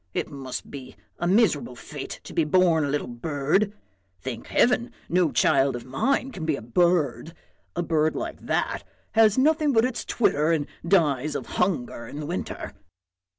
it 0.15 0.31
must 0.31 0.71
be 0.71 0.95
a 1.19 1.27
miserable 1.27 1.75
fate 1.75 2.19
to 2.23 2.33
be 2.33 2.43
born 2.43 2.83
a 2.85 2.89
little 2.89 3.05
bird! 3.05 3.71
Thank 4.19 4.47
heaven! 4.47 4.91
no 5.07 5.31
child 5.31 5.75
of 5.75 5.85
mine 5.85 6.31
can 6.31 6.43
be 6.43 6.55
a 6.55 6.61
bird; 6.63 7.35
a 7.75 7.83
bird 7.83 8.15
like 8.15 8.39
that 8.43 8.83
has 9.11 9.37
nothing 9.37 9.73
but 9.73 9.85
its 9.85 10.03
twitter 10.03 10.51
and 10.53 10.65
dies 10.87 11.35
of 11.35 11.45
hunger 11.45 12.07
in 12.07 12.19
the 12.19 12.25
winter." 12.25 12.73